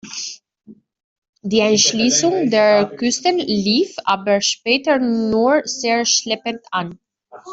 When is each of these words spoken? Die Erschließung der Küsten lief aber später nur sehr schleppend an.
Die 1.43 1.59
Erschließung 1.59 2.49
der 2.49 2.87
Küsten 2.97 3.37
lief 3.37 3.95
aber 4.03 4.41
später 4.41 4.97
nur 4.97 5.61
sehr 5.65 6.05
schleppend 6.05 6.61
an. 6.71 6.97